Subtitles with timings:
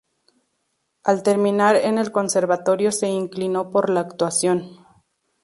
[1.03, 4.79] Al terminar en el Conservatorio se inclinó por la actuación.